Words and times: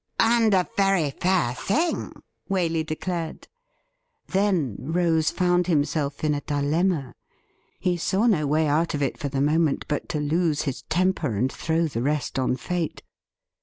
'And 0.19 0.55
a 0.55 0.67
very 0.77 1.11
fair 1.11 1.53
thing,' 1.53 2.23
Waley 2.49 2.83
declared. 2.83 3.47
Then 4.29 4.75
Rose 4.79 5.29
found 5.29 5.67
himself 5.67 6.23
in 6.23 6.33
a 6.33 6.41
dilemma. 6.41 7.13
He 7.79 7.97
saw 7.97 8.25
no 8.25 8.47
way 8.47 8.65
out 8.67 8.95
of 8.95 9.03
it 9.03 9.19
for 9.19 9.29
the 9.29 9.41
moment 9.41 9.85
but 9.87 10.09
to 10.09 10.19
lose 10.19 10.63
his 10.63 10.81
temper 10.89 11.35
and 11.35 11.51
throw 11.53 11.85
the 11.87 12.01
rest 12.01 12.39
on 12.39 12.55
fate. 12.57 13.03